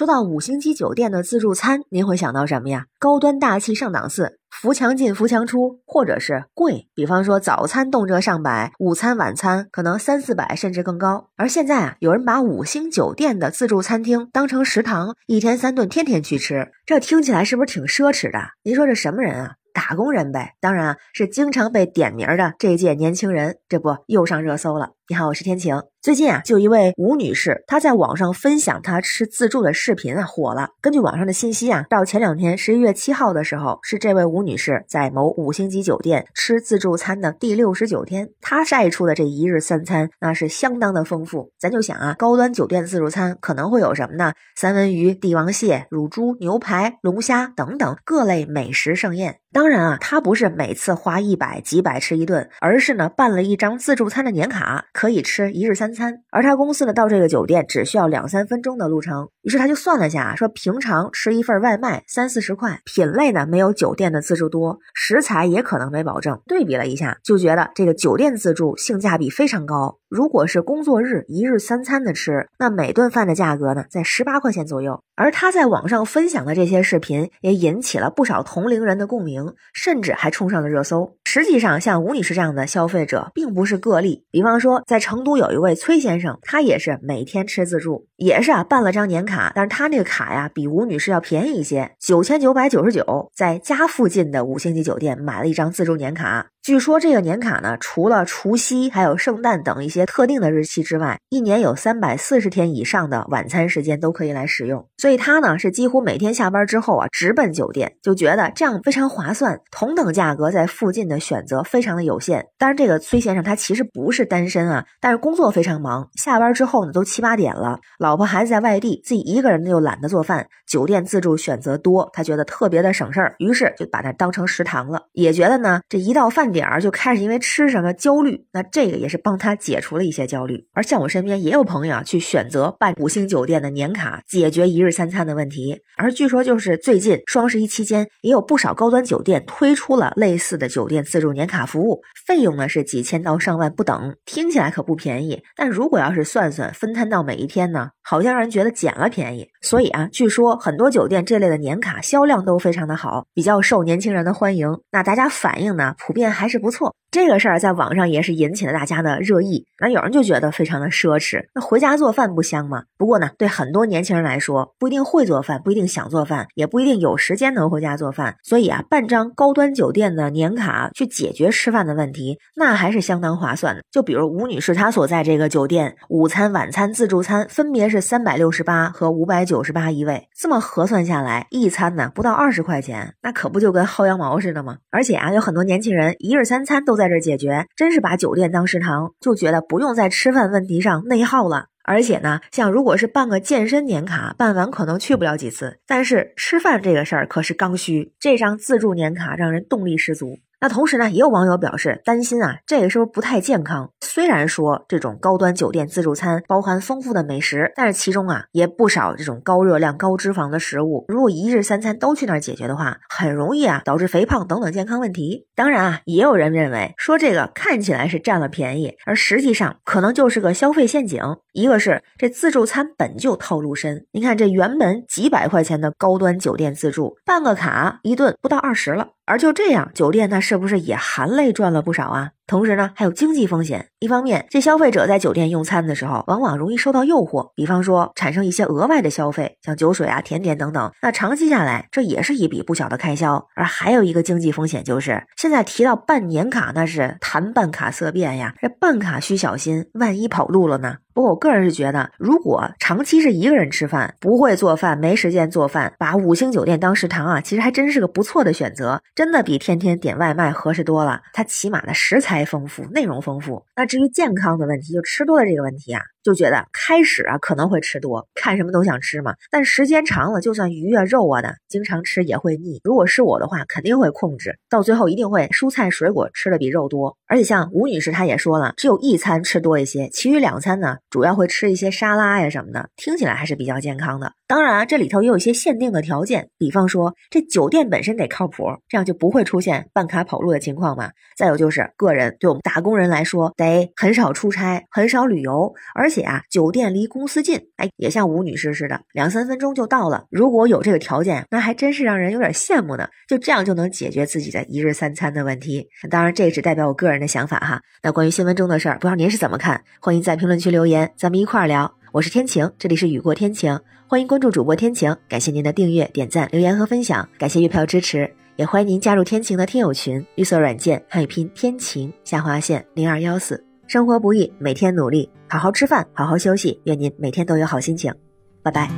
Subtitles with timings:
[0.00, 2.86] 说到五星级酒店的自助餐，您会想到什么呀？
[2.98, 6.88] 高端大气上档次，扶墙进扶墙出，或者是贵？
[6.94, 11.28] 比方说早餐动辄上百，午餐晚餐可能三四百甚至更高。
[11.36, 18.38] 而现在啊，有人把五星酒店的自助餐厅当成食堂，一天三顿，天天去吃，这听起来是不是挺奢侈的？
[18.62, 19.56] 您说这什么人啊？
[19.72, 24.94] 打工人呗，当然啊，是经常被点名的这届年轻人，这不又上热搜了。
[25.10, 25.82] 你好，我是天晴。
[26.00, 30.68] 最近啊，就一位吴女士，她在网上分享她吃自助的视频啊，火了。
[30.80, 38.30] 根据网上的信息啊，到前两天十一月七号的时候，是这位吴女士在某五星级酒店吃自助餐的第六十九天。
[38.40, 41.50] 她晒出的这一日三餐那是相当的丰富。
[41.58, 44.32] 咱就想啊，高端酒店自助餐可能会有什么呢？
[44.54, 49.38] 三文鱼、帝王蟹、乳猪、牛排、龙虾等等各类美食盛宴。
[49.52, 54.86] 当然啊，她不是每次花一百几百吃一顿，而是呢办了一张自助餐的年卡。
[55.00, 59.30] 可以吃一日三餐，而他公司呢到这个酒店只需要两三分钟的路程。
[59.40, 66.38] 于是他就算了下，说平常吃一份外卖三四十块，品类呢没有酒店的自助多，食材也可能没保证。
[66.46, 69.96] 对比了一下，就觉得这个酒店自助性价比非常高。
[70.10, 75.02] 如果是工作日一日三餐的吃，那每顿饭的价格呢在十八块钱左右。
[75.14, 81.16] 而他在网上分享的这些视频也引起了不少同龄人的共鸣，甚至还冲上了热搜。
[81.24, 84.24] 实际上，像吴女士这样的消费者并不是个例。
[84.30, 96.48] 比方说，在成都有一位崔先生，他也是每天吃自助，也是啊办了张年卡，但是他那个卡呀比吴女士要便宜一些，九千九百九十九，在家附近的五星级酒店买了一张自助年卡。
[96.62, 104.86] 据说这个年卡呢，除了除夕还有圣诞等一些特定的日期之外，一年有三百四十天以上的晚餐时间都可以来使用。
[104.98, 109.58] 所以他呢是几乎每天下班之后啊直奔酒店，就觉得这样非常划算。
[109.70, 112.46] 同等价格在附近的选择非常的有限。
[112.58, 125.02] 当然，这个崔先生他其实不是单身啊，但是工作非常忙，下班之后呢都七八点了，老婆孩子在外地，自己一个人呢又懒得做饭，酒店自助选择多，他觉得特别的省事儿，于是就把它当成食堂了。
[125.12, 126.50] 也觉得呢这一到饭。
[126.50, 130.66] 点儿就开始因为吃什么焦虑，那这个也是帮他解除了一些焦虑。
[130.72, 135.80] 而像我身边也有朋友啊，去选择办五星酒店的年卡，解决一日三餐的问题。
[135.96, 145.40] 而据说就是最近双十一期间，也有不少高端酒店推出了类似的酒店自助年卡服务，费用呢是几千到上万不等，听起来可不便宜。
[145.54, 149.46] 但如果要是算算分摊到每一天呢，好像让人觉得捡了便宜。
[149.60, 154.78] 所以啊，据说很多酒店这类的年卡销量都非常的好，比较受年轻人的欢迎。
[154.92, 156.94] 那大家反应呢，普遍还是不错。
[157.10, 159.66] 这个事儿在网上也是引起了大家的热议。
[159.80, 162.84] 那有人就觉得非常的奢侈，那回家做饭不香吗？
[162.96, 168.36] 不过呢，对很多年轻人来说，不一定会做饭，不一定想做饭，也不一定有时间能回家做饭。
[168.44, 173.82] 所以啊，办张高端酒店的年卡去解决吃饭的问题，那还是相当划算的。
[173.90, 184.76] 就比如吴女士她所在这个酒店，午餐、晚餐、自助餐分别是三百六十八和五百九十八一位，这么核算下来，一餐呢不到二十块钱，那可不就跟薅羊毛似的吗？
[184.90, 186.99] 而且啊，有很多年轻人一日三餐都。
[187.00, 191.68] 在这解决，真是把酒店当食堂，就觉得不用在吃饭问题上内耗了。
[191.82, 198.12] 而且呢，像如果是办个健身年卡，办完可能去不了几次，但是吃饭这个事儿可是刚需。
[198.20, 200.38] 这张自助年卡让人动力十足。
[200.60, 203.90] 那同时呢，也有网友表示担心啊，这个是不是不太健康？
[204.02, 211.06] 虽然说这种高端酒店自助餐包含丰富的美食，但是其中啊也不少这种高热量、高脂肪的食物。
[211.08, 215.46] 如果一日三餐都去那儿解决的话，很容易啊导致肥胖等等健康问题。
[215.54, 221.22] 当然啊，也有人认为说这个看起来是占了便宜，而实际上可能就是个消费陷阱。
[221.52, 229.08] 一个是这自助餐本就套路深，你看这原本几百块钱的高端酒店自助，办个卡一顿不到二十了。
[229.26, 232.32] 而就这样，酒店那是不是也含泪赚了不少啊？
[232.50, 233.86] 同时呢，还有经济风险。
[234.00, 240.92] 一方面，这消费者在酒店用餐的时候，往往容易受到诱惑，比方说产生一些额外的消费，像酒水啊、甜点等等。
[241.00, 243.46] 那长期下来，这也是一笔不小的开销。
[243.54, 250.96] 而还有一个经济风险就是，现在提到办年卡，那是谈办卡色变呀，这办卡需小心，万一跑路了呢？
[251.12, 261.20] 不过我个人是觉得，如果长期是一个人吃饭，不会做饭，没时间做饭，把五星酒店当食堂啊，其实还真是个不错的选择，真的比天天点外卖合适多了。
[261.32, 263.64] 它起码的食材丰富，内容丰富。
[263.76, 266.02] 那至于健康的问题，就吃多了这个问题啊。
[266.22, 269.34] 就觉得开始啊可能会吃多，看什么都想吃嘛。
[269.50, 272.80] 但时间长了，就算鱼啊肉啊的，经常吃也会腻。
[272.84, 277.16] 如果是我的话，肯定会控制，到最后一定会蔬菜水果吃的比肉多。
[277.26, 284.32] 而且像吴女士她也说了，只有一餐吃多一些，其余两餐呢，主要会吃一些沙拉呀什么的，听起来还是比较健康的。
[284.46, 291.10] 当然啊，这里头也有一些限定的条件，比方说这酒店本身得靠谱，这样就不会出现办卡跑路的情况嘛。
[291.36, 300.24] 再有就是个人对我们打工人来说，得很少出差，很少旅游，而而且啊，酒店离公司近，哎，也像吴女士似的，两三分钟就到了。
[300.28, 303.06] 如果有这个条件，那还真是让人有点羡慕呢。
[303.28, 305.86] 就这样就能解决自己的一日三餐的问题。
[306.10, 307.80] 当然，这只代表我个人的想法哈。
[308.02, 309.80] 那关于新闻中的事儿，不知道您是怎么看？
[310.00, 311.94] 欢迎在评论区留言，咱们一块儿聊。
[312.10, 313.78] 我是天晴，这里是雨过天晴，
[314.08, 323.64] 欢迎关注主播天晴，感谢您的订阅、点赞、留言和分享，感谢月票支持，也欢迎您加入天晴的听友群，绿色软件汉语拼天晴下划线零二幺四。
[323.86, 328.14] 生活不易，每天努力，好好吃饭，好好休息，愿您每天都有好心情，
[328.62, 328.88] 拜拜。